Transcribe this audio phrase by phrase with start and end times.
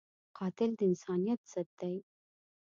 [0.37, 1.95] قاتل د انسانیت ضد دی